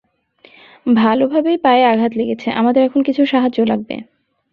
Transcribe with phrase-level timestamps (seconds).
[0.95, 3.95] ভালোভাবেই পায়ে আঘাত লেগেছে আমাদের এখন কিছু সাহায্য লাগবে।